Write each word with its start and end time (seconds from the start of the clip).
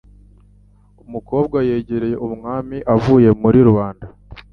Umukobwa 1.03 1.57
yegereye 1.69 2.15
umwami 2.27 2.77
avuye 2.95 3.29
muri 3.41 3.59
rubanda. 3.67 4.05